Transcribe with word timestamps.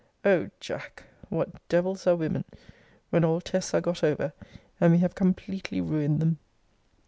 O 0.25 0.49
Jack! 0.59 1.03
what 1.29 1.51
devils 1.69 2.07
are 2.07 2.15
women, 2.15 2.43
when 3.11 3.23
all 3.23 3.39
tests 3.39 3.71
are 3.75 3.81
got 3.81 4.03
over, 4.03 4.33
and 4.79 4.93
we 4.93 4.97
have 4.97 5.13
completely 5.13 5.79
ruined 5.79 6.19
them! 6.19 6.39